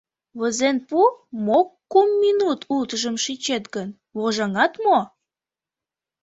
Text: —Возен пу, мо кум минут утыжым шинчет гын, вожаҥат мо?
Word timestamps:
—Возен 0.39 0.77
пу, 0.87 0.99
мо 1.45 1.59
кум 1.91 2.09
минут 2.23 2.59
утыжым 2.77 3.15
шинчет 3.25 3.63
гын, 3.75 3.89
вожаҥат 4.17 4.73
мо? 4.85 4.99